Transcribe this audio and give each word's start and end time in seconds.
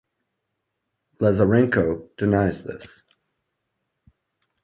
Lazarenko 1.19 2.09
denies 2.17 2.63
this. 2.63 3.03